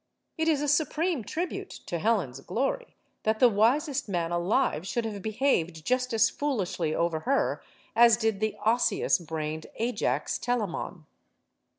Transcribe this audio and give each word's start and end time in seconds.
It 0.35 0.47
is 0.47 0.63
a 0.63 0.67
supreme 0.67 1.23
tribute 1.23 1.69
to 1.85 1.99
Helen's 1.99 2.39
glory 2.39 2.95
that 3.21 3.37
the 3.37 3.47
wisest 3.49 4.09
man 4.09 4.31
alive 4.31 4.87
should 4.87 5.05
have 5.05 5.21
behaved 5.21 5.85
just 5.85 6.11
as 6.11 6.27
foolishly 6.27 6.95
over 6.95 7.19
her 7.19 7.61
as 7.95 8.17
did 8.17 8.39
the 8.39 8.55
osseous 8.65 9.19
brained 9.19 9.67
Ajax 9.75 10.39
Telemon. 10.39 11.05